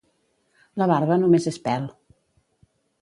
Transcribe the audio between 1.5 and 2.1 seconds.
és pèl.